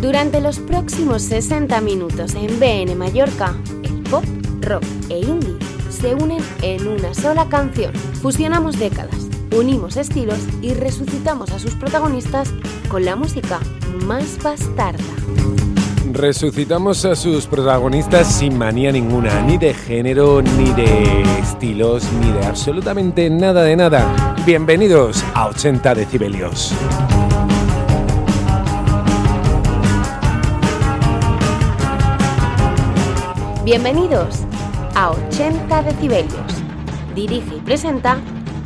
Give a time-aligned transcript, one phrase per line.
[0.00, 4.24] Durante los próximos 60 minutos en BN Mallorca, el pop,
[4.60, 5.56] rock e indie
[5.88, 7.94] se unen en una sola canción.
[8.20, 12.52] Fusionamos décadas, unimos estilos y resucitamos a sus protagonistas
[12.88, 13.58] con la música
[14.04, 15.02] más bastarda.
[16.12, 22.44] Resucitamos a sus protagonistas sin manía ninguna, ni de género, ni de estilos, ni de
[22.44, 24.36] absolutamente nada de nada.
[24.44, 26.74] Bienvenidos a 80 decibelios.
[33.66, 34.42] Bienvenidos
[34.94, 36.62] a 80 decibelios.
[37.16, 38.16] Dirige y presenta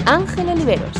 [0.05, 0.91] Ángel Oliveros.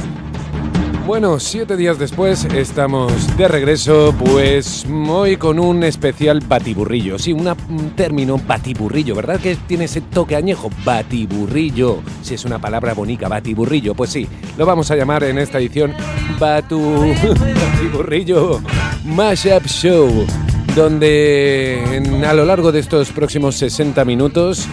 [1.07, 7.19] Bueno, siete días después estamos de regreso, pues hoy con un especial batiburrillo.
[7.19, 9.39] Sí, un término batiburrillo, ¿verdad?
[9.39, 11.99] Que tiene ese toque añejo, batiburrillo.
[12.23, 15.93] Si es una palabra bonita, batiburrillo, pues sí, lo vamos a llamar en esta edición
[16.39, 16.81] Batu...
[17.39, 18.63] batiburrillo
[19.05, 20.27] Mashup Show
[20.75, 24.67] donde a lo largo de estos próximos 60 minutos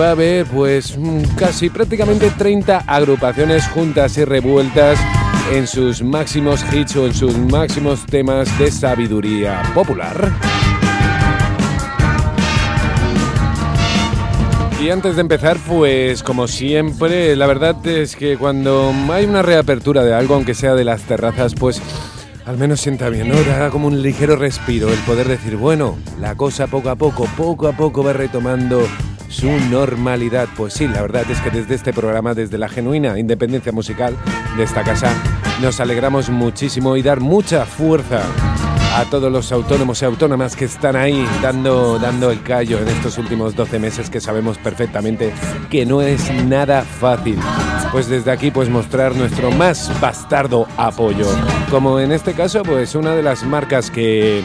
[0.00, 0.98] va a haber pues
[1.36, 4.98] casi prácticamente 30 agrupaciones juntas y revueltas
[5.52, 10.32] en sus máximos hits o en sus máximos temas de sabiduría popular.
[14.80, 20.02] Y antes de empezar, pues como siempre, la verdad es que cuando hay una reapertura
[20.04, 21.82] de algo, aunque sea de las terrazas, pues
[22.50, 23.36] al menos sienta bien, ¿no?
[23.36, 27.68] Haga como un ligero respiro el poder decir, bueno, la cosa poco a poco, poco
[27.68, 28.82] a poco va retomando
[29.28, 30.48] su normalidad.
[30.56, 34.16] Pues sí, la verdad es que desde este programa, desde la genuina independencia musical
[34.56, 35.14] de esta casa,
[35.62, 38.22] nos alegramos muchísimo y dar mucha fuerza
[38.94, 43.18] a todos los autónomos y autónomas que están ahí dando, dando el callo en estos
[43.18, 45.32] últimos 12 meses que sabemos perfectamente
[45.70, 47.38] que no es nada fácil
[47.92, 51.26] pues desde aquí pues mostrar nuestro más bastardo apoyo.
[51.70, 54.42] Como en este caso pues una de las marcas que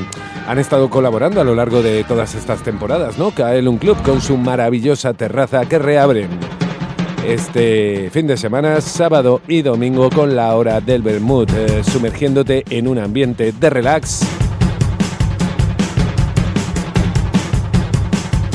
[0.48, 3.34] han estado colaborando a lo largo de todas estas temporadas, ¿no?
[3.36, 6.30] un Club con su maravillosa terraza que reabren
[7.28, 12.88] este fin de semana, sábado y domingo con la hora del Bermud, eh, sumergiéndote en
[12.88, 14.22] un ambiente de relax.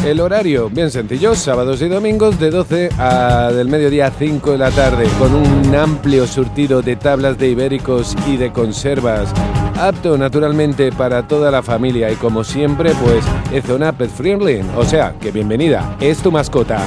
[0.04, 4.58] El horario, bien sencillo, sábados y domingos de 12 a del mediodía a 5 de
[4.58, 9.30] la tarde, con un amplio surtido de tablas de ibéricos y de conservas,
[9.78, 14.84] apto naturalmente para toda la familia y como siempre, pues es zona pet friendly, o
[14.84, 16.80] sea, que bienvenida, es tu mascota.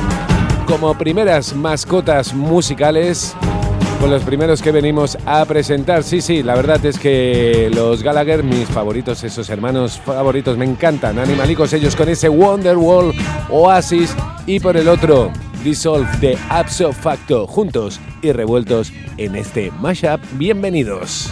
[0.74, 3.36] Como primeras mascotas musicales,
[4.02, 6.02] con los primeros que venimos a presentar.
[6.02, 11.20] Sí, sí, la verdad es que los Gallagher, mis favoritos, esos hermanos favoritos, me encantan.
[11.20, 13.14] Animalicos ellos con ese Wonderwall,
[13.52, 14.16] Oasis
[14.48, 15.32] y por el otro,
[15.64, 20.22] Dissolve de Abso Facto, juntos y revueltos en este mashup.
[20.40, 21.32] Bienvenidos.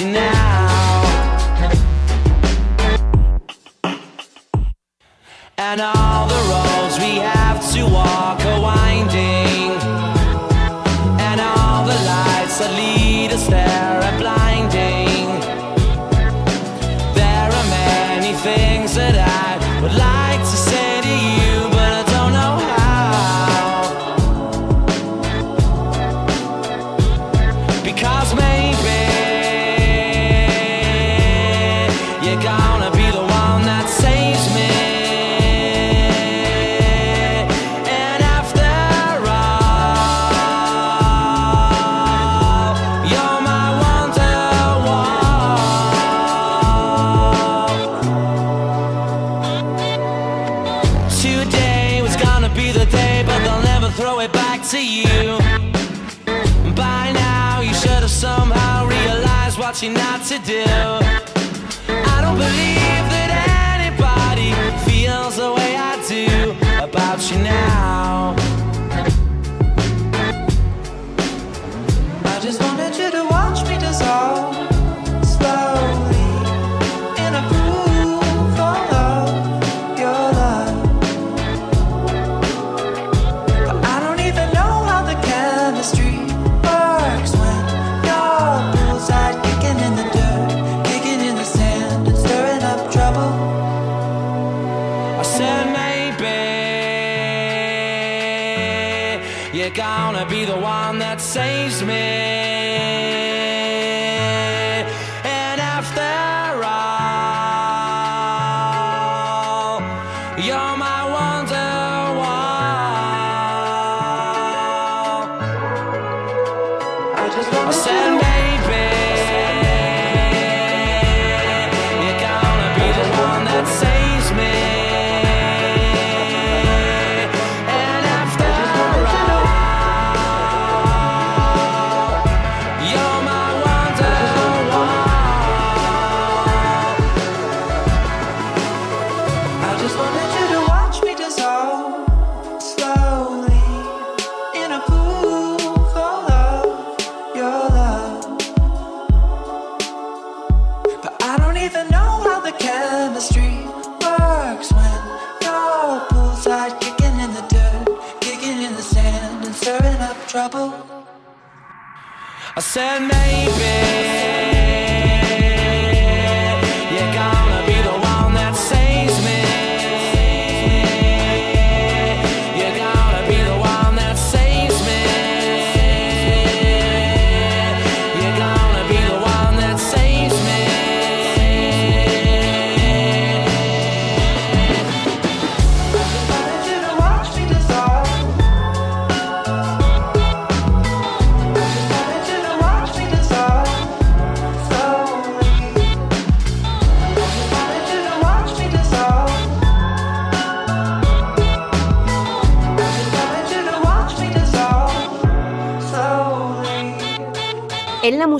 [0.00, 0.33] you now.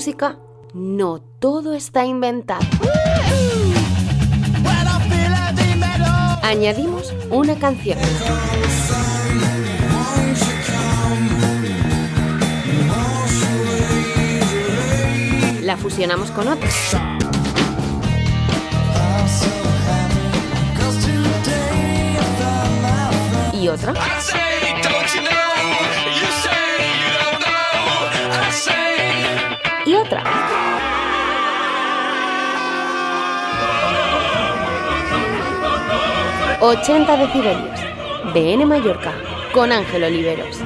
[0.04, 0.38] música,
[0.74, 2.60] no todo está inventado.
[6.42, 7.98] Añadimos una canción.
[15.62, 16.68] La fusionamos con otra.
[23.54, 23.94] Y otra.
[36.66, 37.80] 80 decibelios.
[38.33, 39.12] BN Mallorca,
[39.52, 40.62] con Ángel Oliveros.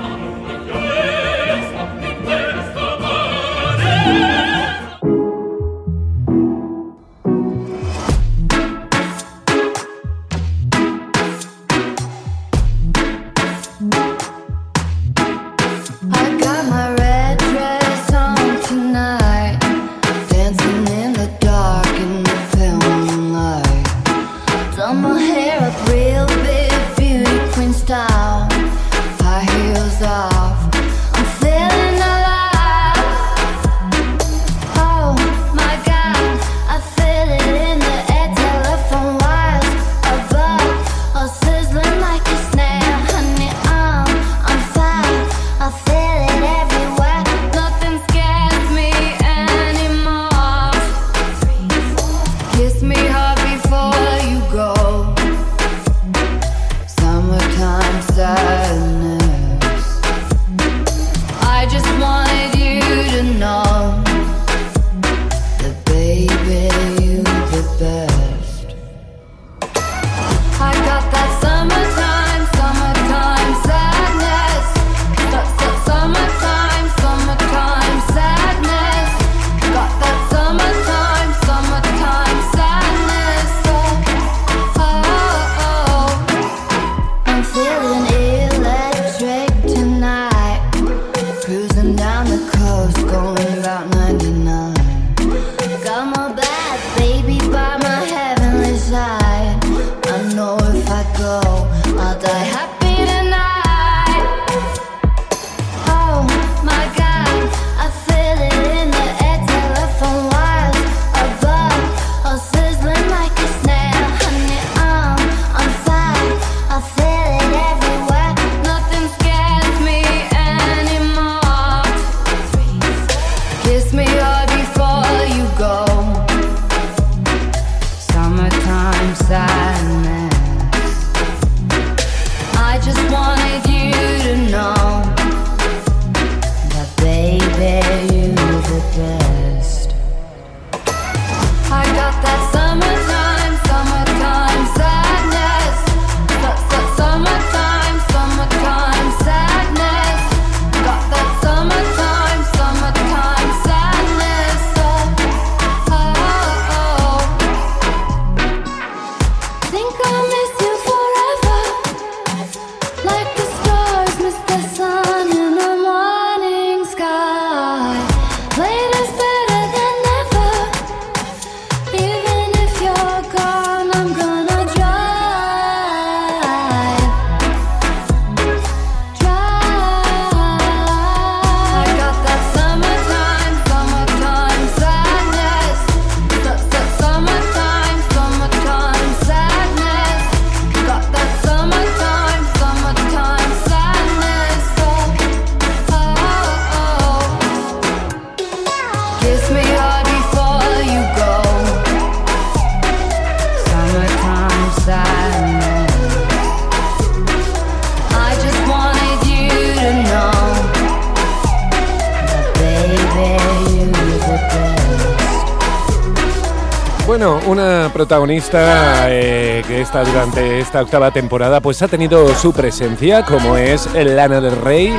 [217.99, 223.93] protagonista eh, que está durante esta octava temporada, pues ha tenido su presencia, como es
[223.93, 224.95] el Lana del Rey,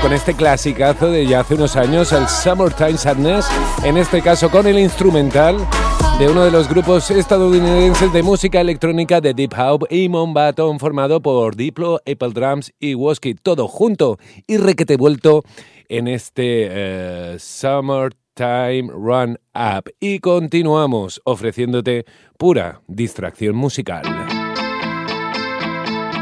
[0.00, 3.48] con este clasicazo de ya hace unos años, el Summertime Sadness,
[3.82, 5.56] en este caso con el instrumental
[6.20, 11.20] de uno de los grupos estadounidenses de música electrónica de Deep House y Mombaton, formado
[11.20, 15.42] por Diplo, Apple Drums y Woski, todo junto y requete vuelto
[15.88, 22.04] en este eh, Summertime Time Run Up y continuamos ofreciéndote
[22.36, 24.02] pura distracción musical.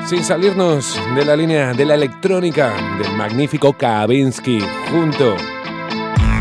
[0.06, 5.36] Sin salirnos de la línea de la electrónica del magnífico Kavinsky junto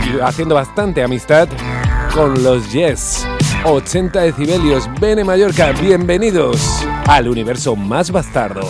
[0.05, 1.47] y haciendo bastante amistad
[2.13, 3.25] con los Yes.
[3.63, 8.61] 80 decibelios, Bene Mallorca, bienvenidos al universo más bastardo.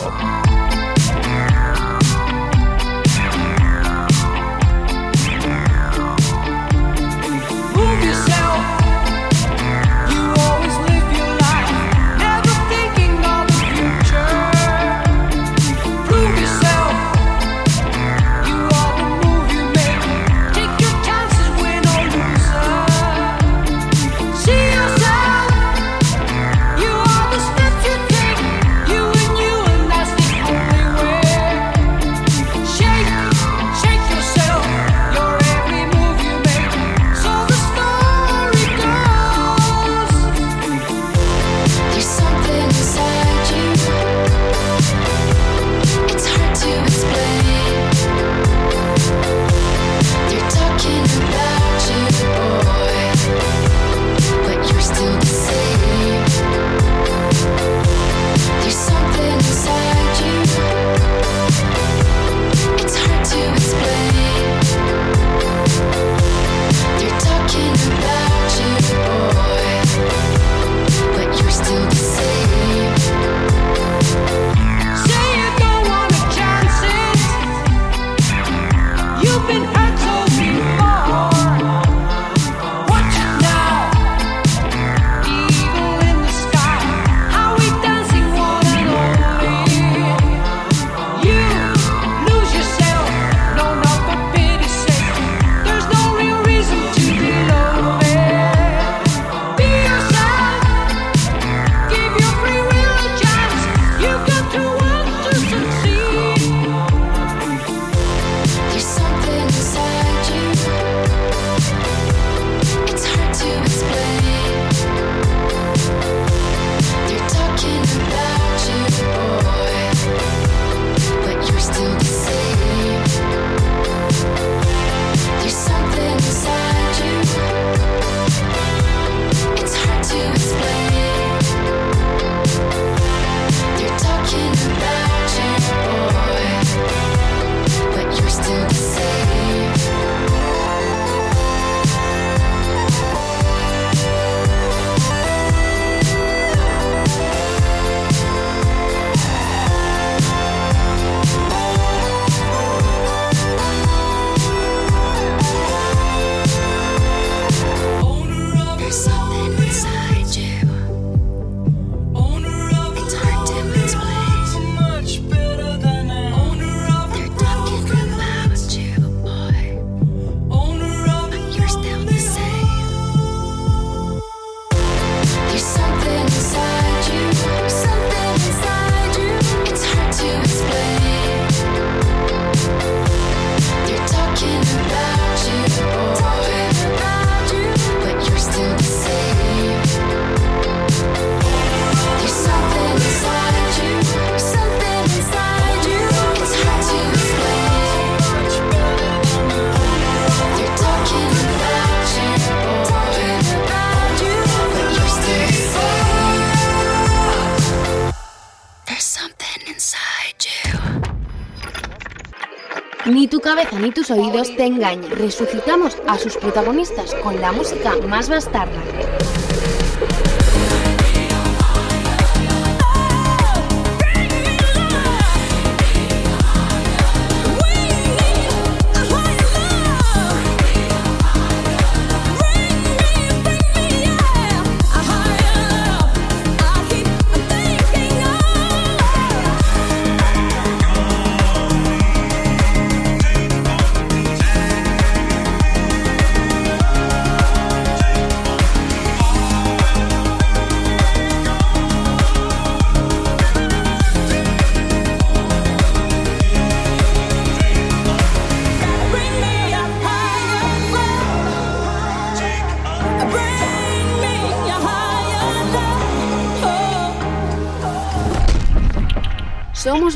[213.82, 215.10] ni tus oídos te engañen.
[215.12, 219.11] Resucitamos a sus protagonistas con la música más bastarda.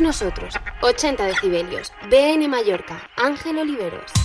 [0.01, 4.24] Nosotros, 80 decibelios, BN Mallorca, Ángel Oliveros.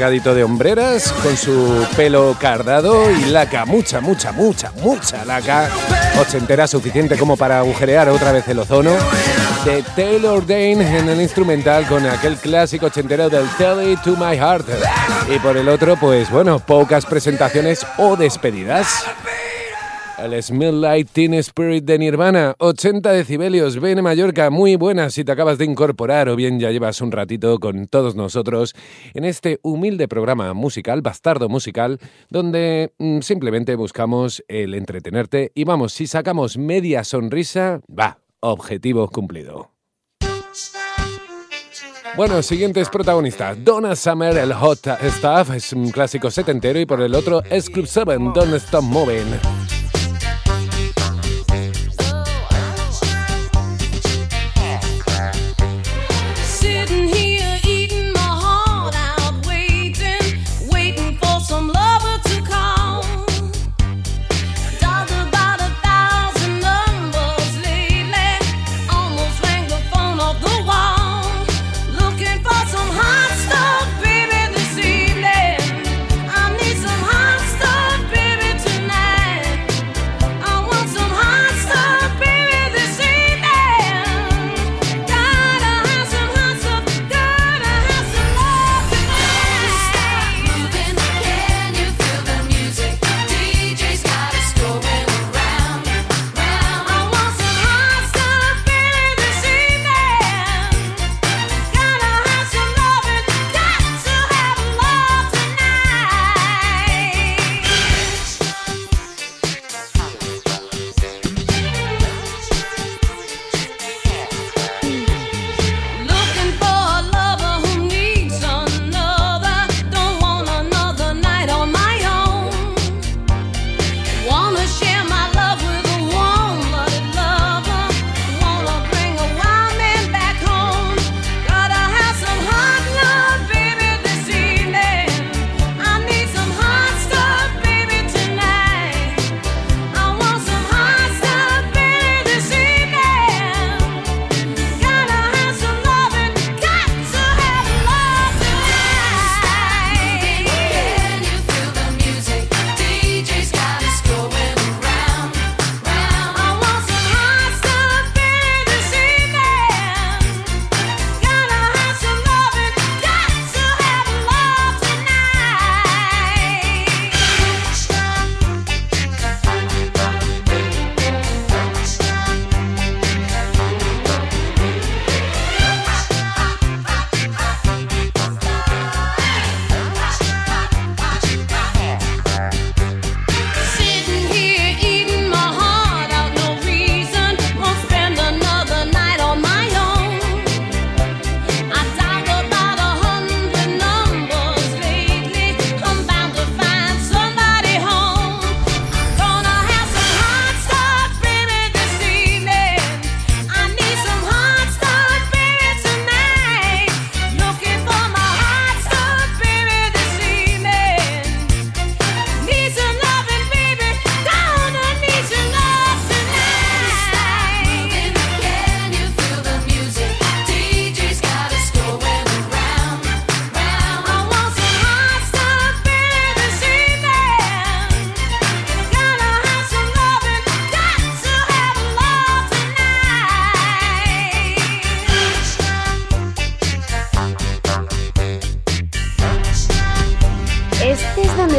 [0.00, 5.68] Cargadito de hombreras, con su pelo cardado y laca, mucha, mucha, mucha, mucha laca,
[6.18, 8.92] ochentera suficiente como para agujerear otra vez el ozono,
[9.66, 14.68] de Taylor Dane en el instrumental con aquel clásico ochentero del Tell To My Heart.
[15.28, 19.04] Y por el otro, pues bueno, pocas presentaciones o despedidas.
[20.24, 25.32] El Smell Light Teen Spirit de Nirvana, 80 decibelios, ven Mallorca, muy buenas si te
[25.32, 28.74] acabas de incorporar o bien ya llevas un ratito con todos nosotros
[29.14, 35.94] en este humilde programa musical, bastardo musical, donde mm, simplemente buscamos el entretenerte y vamos,
[35.94, 39.70] si sacamos media sonrisa, va, objetivo cumplido.
[42.16, 43.56] Bueno, siguientes protagonistas.
[43.64, 47.86] Donna Summer, el Hot Stuff, es un clásico setentero y por el otro es Club
[47.86, 49.79] 7, Don't Stop Moving.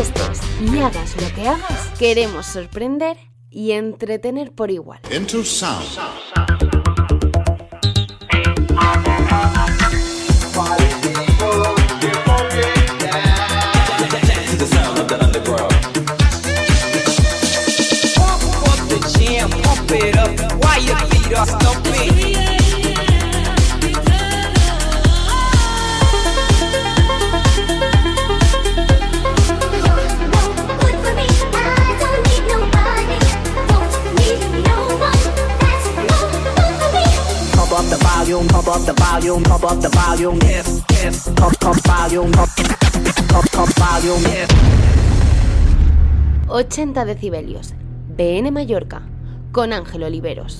[0.01, 3.17] estés y hagas lo que hagas, queremos sorprender
[3.49, 4.99] y entretener por igual.
[5.45, 6.70] Sound.
[38.71, 41.29] Up the volume, pump up the volume, yes, yes.
[41.35, 42.49] Pump, pump volume, pump,
[43.27, 44.49] pump, pump volume, yes.
[46.49, 47.73] 80 decibelios.
[48.15, 49.01] BN Mallorca.
[49.51, 50.59] Con Ángel Oliveros.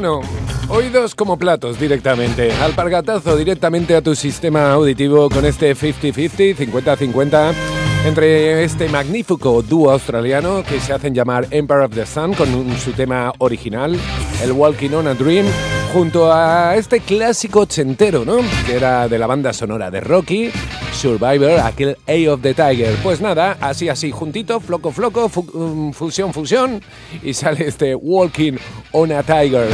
[0.00, 0.22] Bueno,
[0.70, 7.52] oídos como platos directamente, alpargatazo directamente a tu sistema auditivo con este 50-50, 50-50,
[8.06, 12.92] entre este magnífico dúo australiano que se hacen llamar Empire of the Sun con su
[12.92, 13.94] tema original,
[14.42, 15.44] el Walking on a Dream,
[15.92, 18.38] junto a este clásico ochentero, ¿no?
[18.66, 20.50] Que era de la banda sonora de Rocky,
[20.92, 22.94] Survivor, aquel A of the Tiger.
[23.02, 26.80] Pues nada, así así, juntito, floco floco, um, fusión fusión,
[27.22, 28.54] y sale este Walking
[28.92, 29.68] on a Tiger.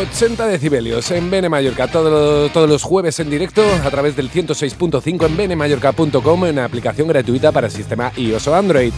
[0.00, 5.26] 80 decibelios en Bene Mallorca, todo- todos los jueves en directo a través del 106.5
[5.26, 8.92] en benemallorca.com, una aplicación gratuita para sistema iOS o Android.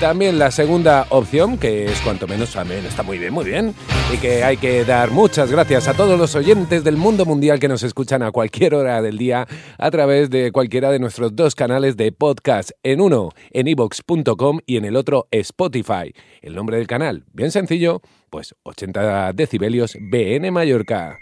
[0.00, 3.74] También la segunda opción, que es cuanto menos también está muy bien, muy bien,
[4.14, 7.66] y que hay que dar muchas gracias a todos los oyentes del mundo mundial que
[7.66, 11.96] nos escuchan a cualquier hora del día a través de cualquiera de nuestros dos canales
[11.96, 16.12] de podcast, en uno en ivox.com y en el otro Spotify.
[16.42, 21.18] El nombre del canal, bien sencillo, pues 80 decibelios BN Mallorca.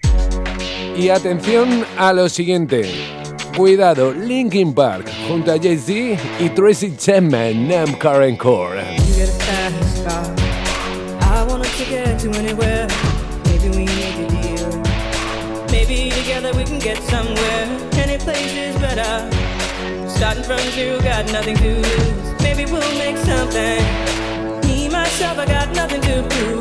[0.98, 3.25] Y atención a lo siguiente.
[3.56, 8.84] Cuidado, Linkin Park junto a Jay-Z y Tracy Chapman, Nam Karen Core.
[20.16, 22.42] Starting from zero, got nothing to lose.
[22.42, 23.82] Maybe we'll make something.
[24.66, 26.55] Me, myself, I got nothing to prove.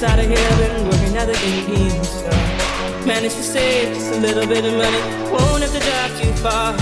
[0.00, 0.68] Plan to get us out of here.
[0.68, 3.06] Been working at the convenience store.
[3.06, 5.00] Managed to save just a little bit of money.
[5.30, 6.76] Won't have to drive too far.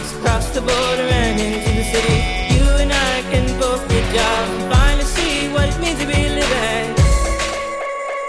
[0.00, 2.16] Just cross the border and into the city.
[2.54, 6.28] You and I can both get jobs and finally see what it means to be
[6.28, 6.96] living.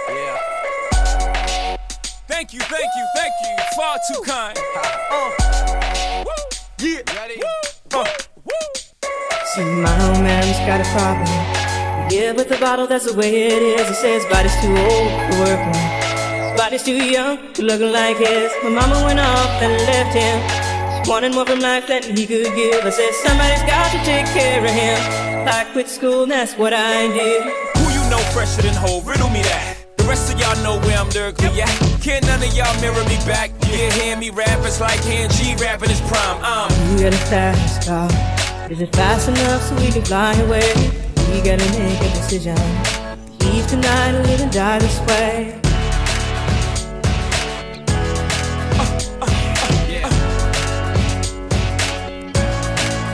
[0.10, 1.78] Yeah.
[2.28, 3.56] Thank you, thank you, thank you.
[3.78, 4.58] Far too kind.
[5.12, 5.32] Uh.
[6.80, 7.02] Yeah.
[7.16, 7.42] Ready?
[7.94, 8.06] Uh.
[9.54, 11.65] See, my old man's got a problem.
[12.16, 13.90] Yeah, with the bottle, that's the way it is.
[13.92, 15.76] It says body's too old for working.
[15.76, 18.54] His body's too young for looking like his.
[18.64, 20.40] My mama went off and left him.
[21.12, 22.86] Wanted more from life than he could give.
[22.86, 24.96] I said, somebody's got to take care of him.
[25.46, 27.44] I quit school, and that's what I did.
[27.84, 29.02] Who you know fresher than whole?
[29.02, 29.76] Riddle me that.
[29.98, 31.68] The rest of y'all know where I'm lyrically at.
[32.00, 33.52] Can't none of y'all mirror me back.
[33.68, 36.40] Yeah, hear me rap, it's like hearing G rapping his prime.
[36.48, 36.72] Um.
[36.94, 38.08] You get a fast car.
[38.72, 41.05] Is it fast enough so we can fly away?
[41.32, 42.58] We gotta make a decision.
[43.40, 45.60] Leave tonight or live and die this way.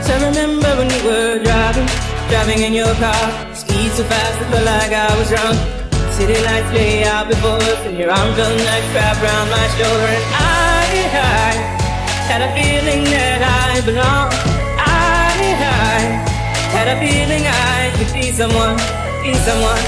[0.06, 1.88] So remember when we were driving,
[2.28, 3.54] driving in your car.
[3.54, 5.58] Speed so fast, I felt like I was drunk.
[6.12, 10.10] City lights lay out before us, and your arm felt nice wrapped around my shoulder.
[10.16, 10.84] And I,
[11.16, 11.82] I
[12.28, 14.51] had a feeling that I belonged.
[16.72, 18.76] Had a feeling I could be someone,
[19.22, 19.82] be someone,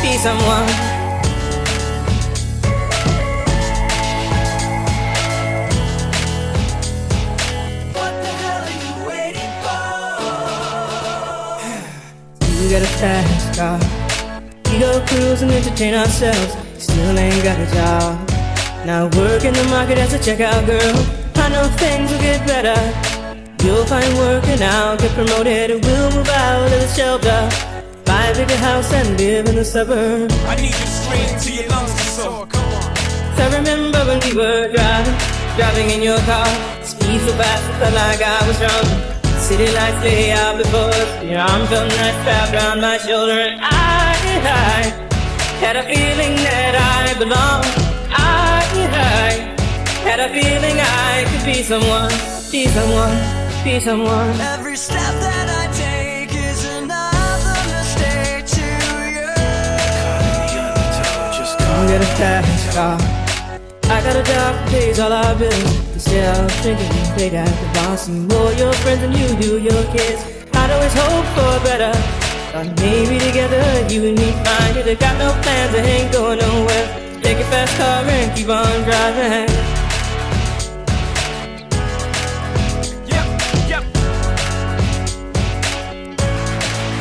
[0.00, 0.68] be someone.
[7.92, 9.98] What the hell are you waiting for?
[12.62, 13.78] we got a fast car.
[14.70, 16.56] We go cruise and entertain ourselves.
[16.78, 18.30] Still ain't got a job.
[18.86, 20.94] Now work in the market as a checkout girl.
[21.34, 23.07] I know things will get better.
[23.64, 25.70] You'll find work and I'll get promoted.
[25.70, 27.40] and We'll move out of the shelter.
[28.04, 30.34] Buy a bigger house and live in the suburbs.
[30.44, 32.46] I need you to scream till your lungs sore.
[32.46, 32.96] Come on.
[33.36, 35.16] So I remember when we were driving,
[35.56, 36.46] driving in your car.
[36.82, 38.88] Speed so fast, I felt like I was drunk.
[39.40, 41.24] City lights lay out before us.
[41.24, 45.08] Your arm felt nice wrapped around my shoulder, and I, I
[45.62, 47.66] had a feeling that I belonged.
[48.10, 49.30] I, I
[50.06, 52.10] had a feeling I could be someone,
[52.50, 53.16] be someone,
[53.68, 54.40] be someone.
[54.40, 58.66] Every step that I take is another mistake to
[59.16, 59.28] you.
[60.56, 62.78] You get a fast.
[63.94, 65.72] I got a job pays all our bills.
[65.92, 69.84] Instead of drinking late at the bar, see more your friends than you do your
[69.92, 70.20] kids.
[70.54, 71.92] I'd always hope for better.
[72.52, 74.86] Thought maybe together you and me find it.
[74.86, 76.86] I got no plans, I ain't going nowhere.
[77.22, 79.77] Take a fast car and keep on driving.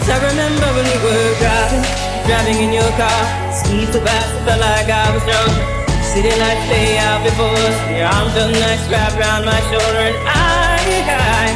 [0.08, 1.84] I remember when we were driving,
[2.24, 3.22] driving in your car.
[3.52, 5.52] Speed so fast, I felt like I was drunk.
[6.00, 7.78] City lights lay out before us.
[7.92, 10.80] Your arm felt nice wrapped around my shoulder, and I,
[11.12, 11.52] I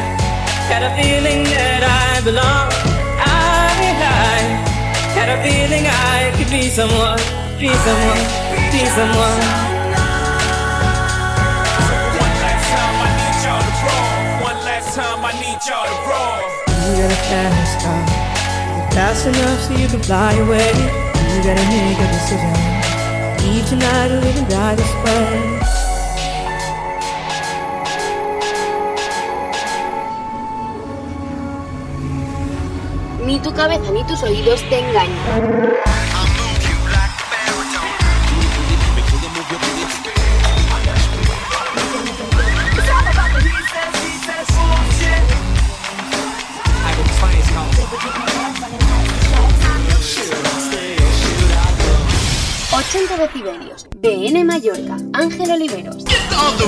[0.68, 2.76] had a feeling that I belonged.
[3.24, 4.44] I, I
[5.16, 7.24] had a feeling I could be someone,
[7.56, 8.24] be someone,
[8.68, 9.40] be someone.
[12.20, 14.12] One last time, I need y'all to roll.
[14.44, 16.44] One last time, I need y'all to roll.
[16.84, 18.11] You got a fast car,
[18.91, 20.71] fast enough so you can fly away.
[21.32, 22.54] You gotta make a decision.
[23.43, 25.62] Leave tonight or live and die this way.
[33.25, 36.11] Ni tu cabeza ni tus oídos te engañan.
[53.08, 53.87] 100 decibelios.
[53.99, 56.04] BN Mallorca, Ángel Oliveros.
[56.06, 56.65] Get on the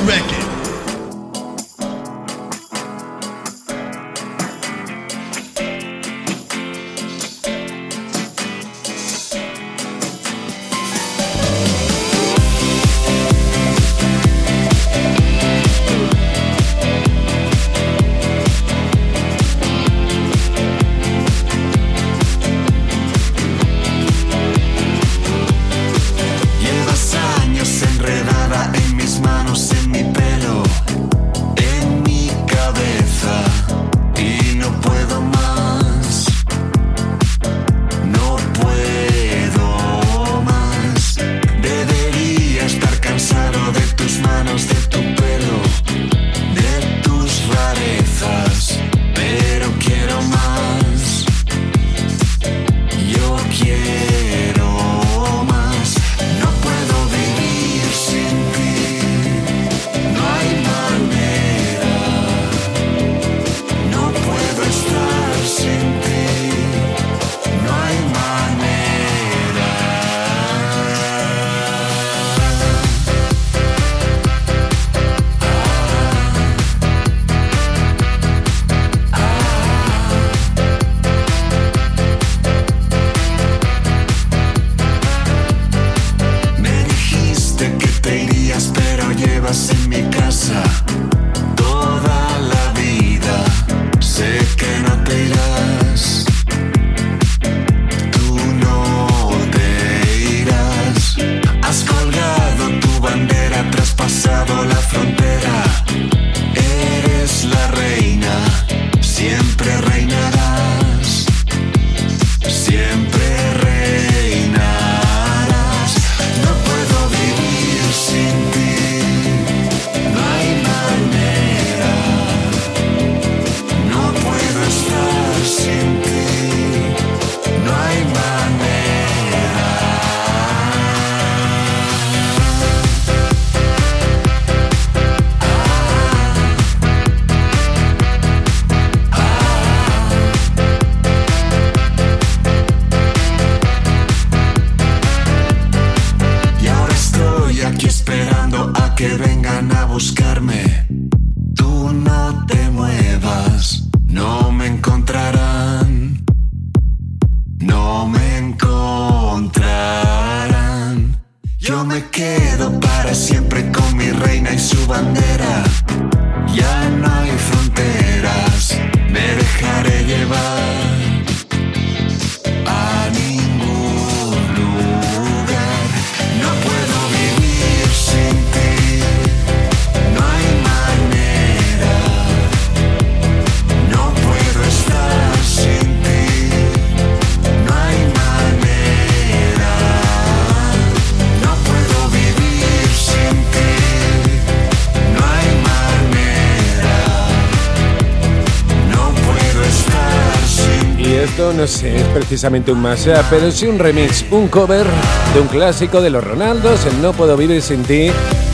[201.37, 204.85] no sé, es precisamente un mashup, eh, pero sí un remix, un cover
[205.33, 208.11] de un clásico de los Ronaldos, el No Puedo Vivir Sin Ti,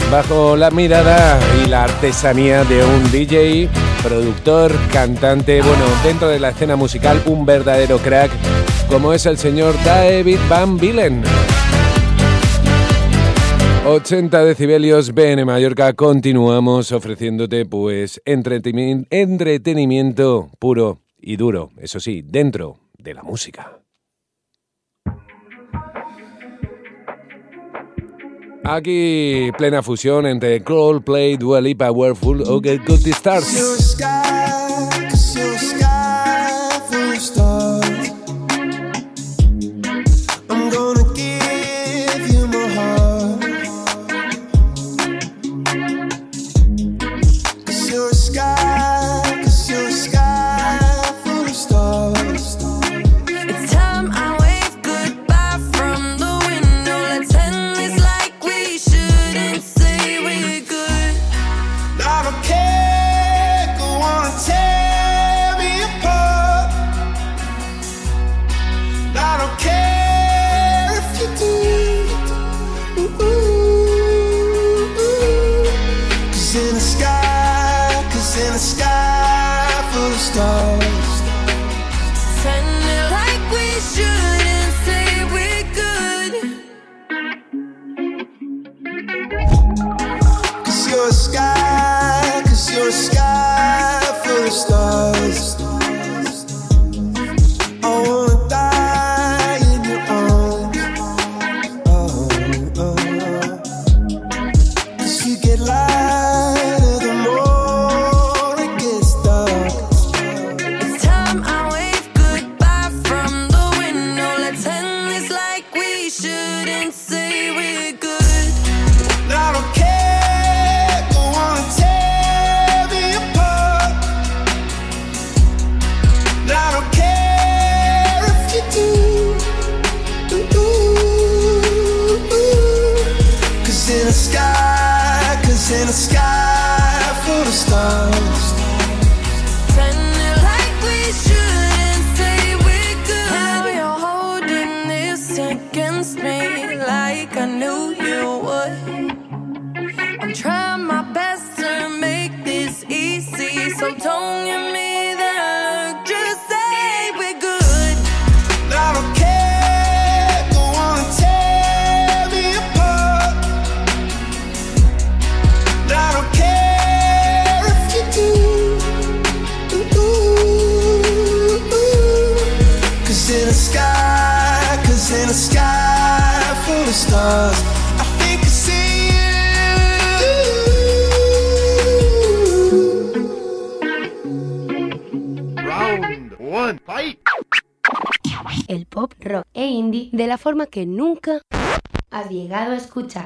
[0.10, 3.68] bajo la mirada y la artesanía de un DJ,
[4.02, 8.32] productor, cantante, bueno, dentro de la escena musical, un verdadero crack,
[8.88, 11.22] como es el señor David Van Bilen.
[13.86, 23.14] 80 decibelios BN Mallorca, continuamos ofreciéndote pues entretenimiento puro y duro, eso sí, dentro de
[23.14, 23.80] la música.
[28.64, 33.98] Aquí plena fusión entre Coldplay, Dua Lipa, Werewolf o okay, Good Stars.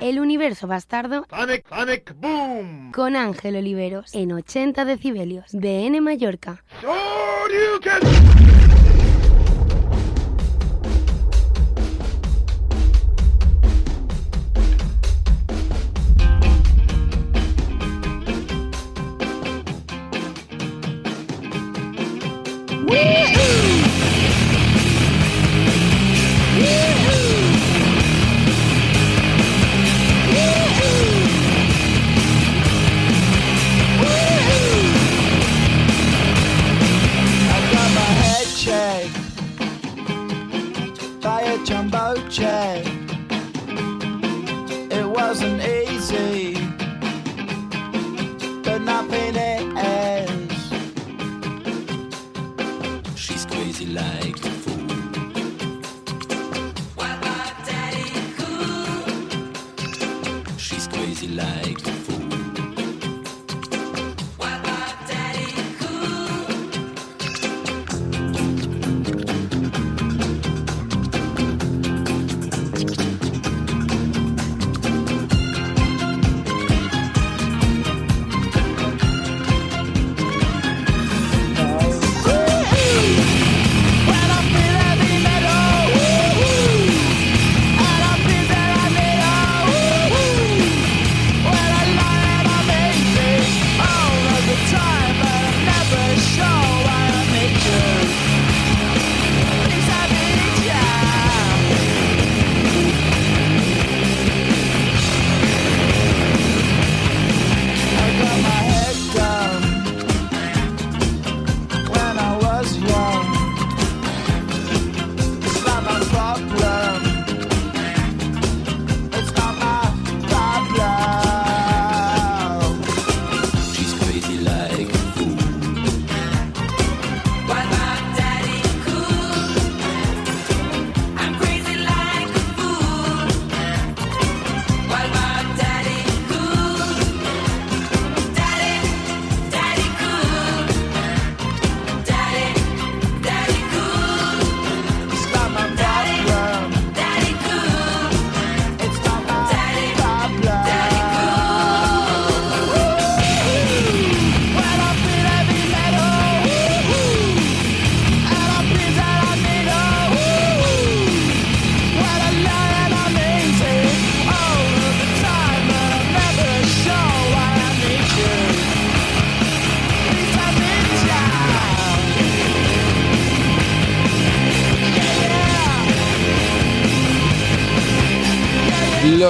[0.01, 2.91] El universo bastardo Sonic, Sonic, boom.
[2.91, 5.45] con Ángel Oliveros en 80 decibelios.
[5.53, 6.63] BN Mallorca.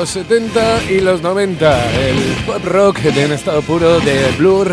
[0.04, 4.70] Los 70 y los 90, el pop rock de un estado puro de Blur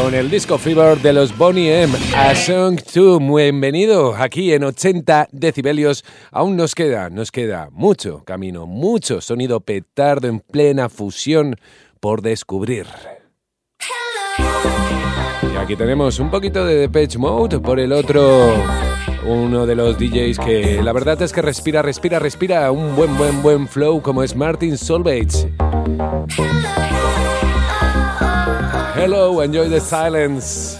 [0.00, 1.92] con el disco Fever de los Bonnie M.
[2.14, 6.04] A Song 2, bienvenido aquí en 80 decibelios.
[6.30, 11.56] Aún nos queda, nos queda mucho camino, mucho sonido petardo en plena fusión
[11.98, 12.86] por descubrir.
[15.52, 18.52] Y aquí tenemos un poquito de Depeche Mode por el otro,
[19.26, 23.42] uno de los DJs que la verdad es que respira, respira, respira un buen, buen,
[23.42, 25.28] buen flow como es Martin Solveig.
[28.96, 30.78] Hello, enjoy the silence.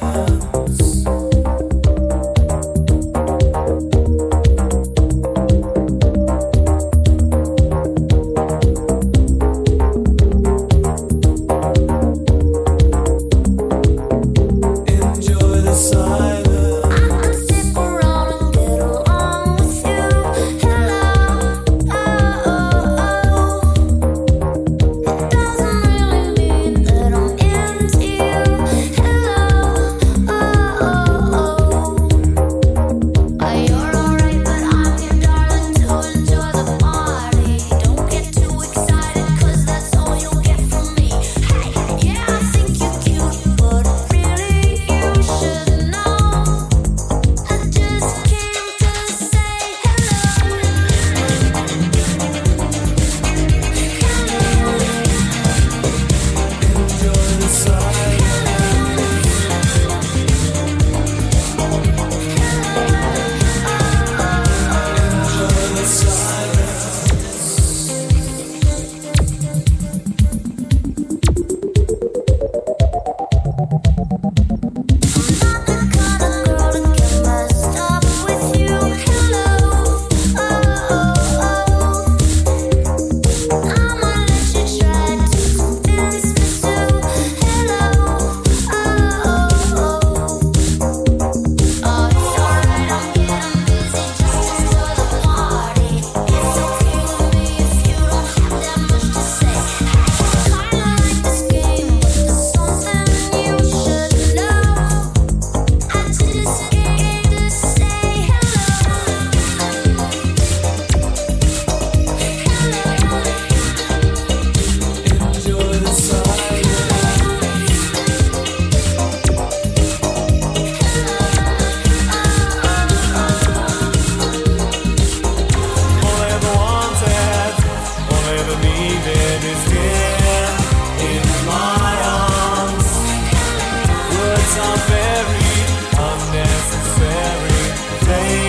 [138.07, 138.44] day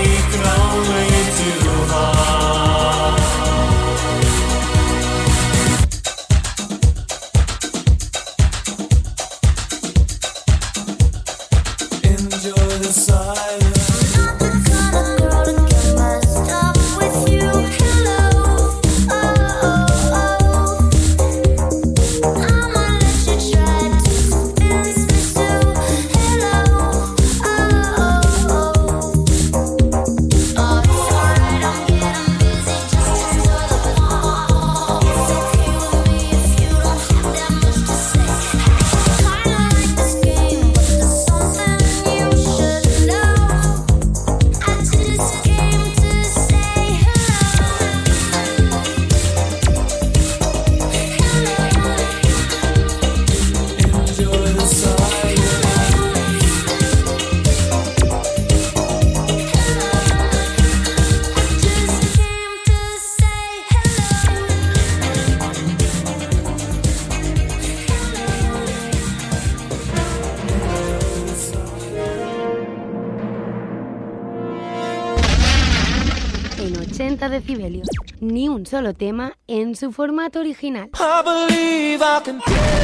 [78.76, 80.90] solo tema en su formato original.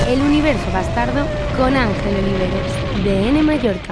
[0.07, 1.25] El universo bastardo
[1.57, 3.90] con Ángel Oliveros, de N Mallorca.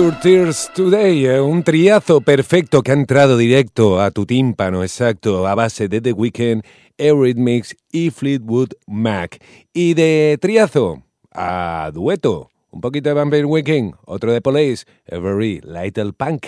[0.00, 5.46] Your Tears Today, eh, un triazo perfecto que ha entrado directo a tu tímpano, exacto,
[5.46, 6.64] a base de The Weeknd,
[6.96, 9.44] Eurythmics y Fleetwood Mac.
[9.74, 16.14] Y de triazo a dueto, un poquito de Vampire Weekend, otro de Police, Every Little
[16.14, 16.46] Punk.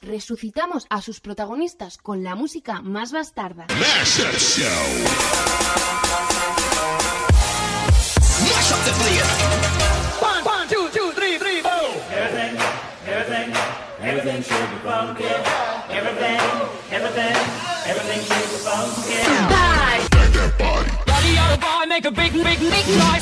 [0.00, 3.66] Resucitamos a sus protagonistas con la música más bastarda.
[3.68, 4.64] Mashup Show.
[8.42, 9.22] Mash up the place.
[10.20, 11.70] One, one, two, two, three, three, four.
[12.10, 12.56] Everything,
[13.06, 13.52] everything,
[14.00, 15.24] everything should be funky.
[15.90, 16.40] Everything,
[16.90, 17.36] everything,
[17.86, 19.22] everything should be funky.
[19.48, 19.72] Bye.
[20.58, 23.21] Body make a big, big, big noise.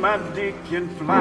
[0.00, 0.54] My dick
[0.96, 1.16] fly.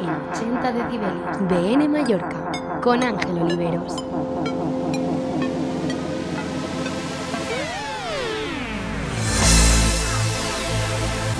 [0.00, 1.48] En 80 decibelios.
[1.48, 2.80] BN Mallorca.
[2.82, 3.94] Con Ángel Oliveros.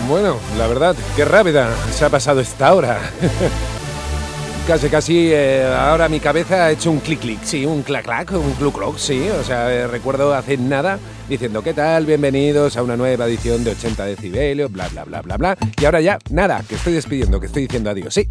[0.09, 3.01] Bueno, la verdad, qué rápida se ha pasado esta hora.
[4.69, 8.31] casi, casi, eh, ahora mi cabeza ha hecho un clic clic, sí, un clac clac,
[8.31, 9.29] un cluc cloc, sí.
[9.29, 12.07] O sea, eh, recuerdo hace nada diciendo, ¿qué tal?
[12.07, 15.59] Bienvenidos a una nueva edición de 80 decibelios, bla, bla, bla, bla, bla.
[15.81, 18.29] Y ahora ya, nada, que estoy despidiendo, que estoy diciendo adiós, sí.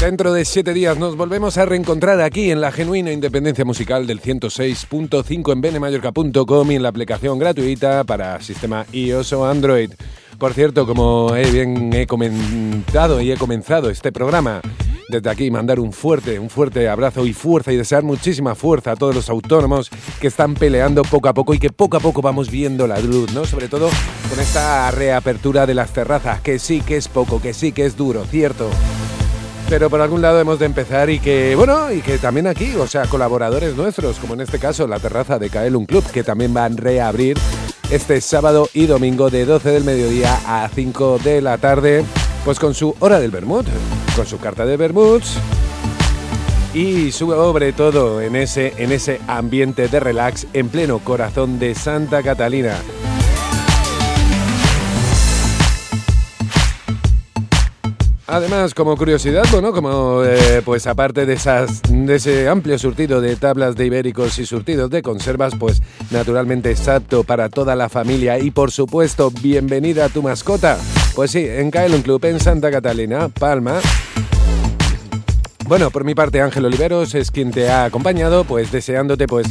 [0.00, 4.20] Dentro de siete días nos volvemos a reencontrar aquí en la genuina independencia musical del
[4.20, 9.92] 106.5 en benemallorca.com y en la aplicación gratuita para sistema iOS o Android.
[10.38, 14.60] Por cierto, como he bien he comentado y he comenzado este programa,
[15.08, 18.96] desde aquí mandar un fuerte, un fuerte abrazo y fuerza y desear muchísima fuerza a
[18.96, 19.90] todos los autónomos
[20.20, 23.32] que están peleando poco a poco y que poco a poco vamos viendo la luz,
[23.32, 23.44] ¿no?
[23.44, 23.88] Sobre todo
[24.28, 27.96] con esta reapertura de las terrazas, que sí que es poco, que sí que es
[27.96, 28.68] duro, cierto.
[29.68, 32.86] Pero por algún lado hemos de empezar y que, bueno, y que también aquí, o
[32.86, 36.74] sea, colaboradores nuestros, como en este caso la terraza de Kaelum Club, que también van
[36.74, 37.36] a reabrir
[37.90, 42.04] este sábado y domingo de 12 del mediodía a 5 de la tarde,
[42.44, 43.66] pues con su hora del vermut,
[44.16, 45.36] con su carta de vermuts
[46.72, 52.22] y sobre todo en ese, en ese ambiente de relax en pleno corazón de Santa
[52.22, 52.76] Catalina.
[58.26, 63.36] Además, como curiosidad, bueno, como eh, pues aparte de esas de ese amplio surtido de
[63.36, 68.38] tablas de ibéricos y surtidos de conservas, pues naturalmente es apto para toda la familia
[68.38, 70.78] y por supuesto, bienvenida a tu mascota.
[71.16, 73.80] Pues sí, en Kaelon Club en Santa Catalina, Palma.
[75.66, 79.46] Bueno, por mi parte Ángel Oliveros es quien te ha acompañado, pues deseándote pues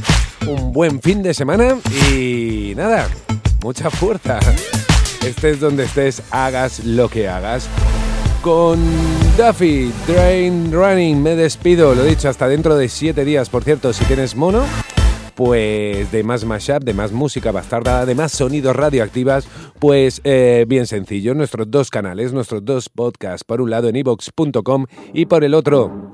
[0.46, 1.76] un buen fin de semana
[2.14, 3.10] y nada,
[3.64, 4.38] mucha fuerza.
[5.26, 7.68] Estés donde estés, hagas lo que hagas
[8.44, 8.80] con
[9.36, 11.20] Duffy, Drain Running.
[11.24, 13.50] Me despido, lo dicho, hasta dentro de 7 días.
[13.50, 14.64] Por cierto, si tienes mono,
[15.36, 19.48] pues de más mashup, de más música bastarda, de más sonidos radioactivas,
[19.80, 24.86] pues eh, bien sencillo, nuestros dos canales, nuestros dos podcasts, por un lado en evox.com
[25.14, 26.12] y por el otro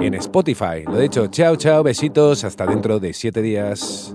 [0.00, 0.84] en Spotify.
[0.86, 4.14] Lo dicho, chao, chao, besitos, hasta dentro de 7 días.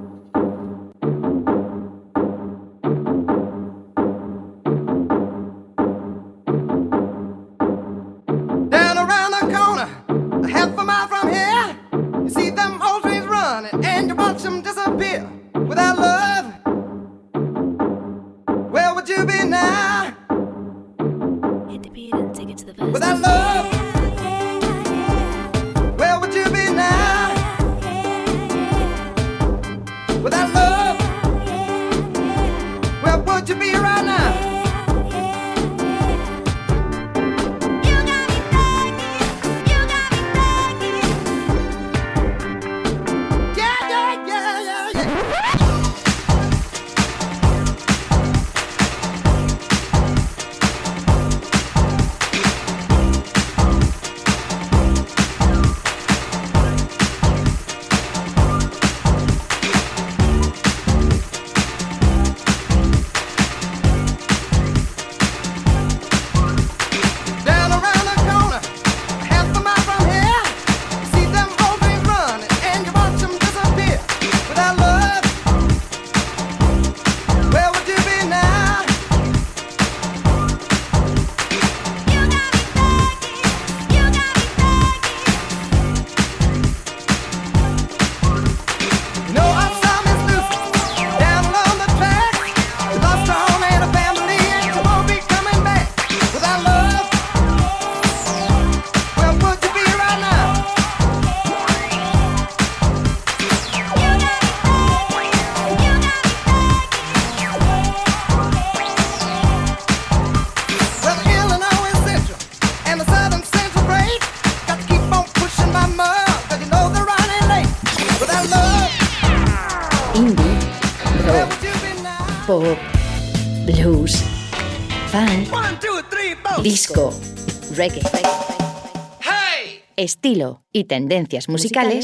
[130.09, 132.03] Estilo y tendencias musicales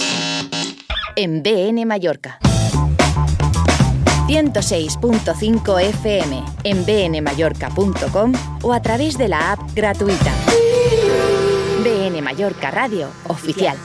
[1.16, 2.38] en BN Mallorca.
[4.28, 10.36] 106.5 FM en bnmallorca.com o a través de la app gratuita.
[11.84, 13.76] BN Mallorca Radio Oficial.